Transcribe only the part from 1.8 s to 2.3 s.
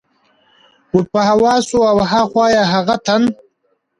له ها